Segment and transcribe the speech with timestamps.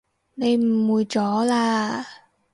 [0.33, 2.03] 你誤會咗喇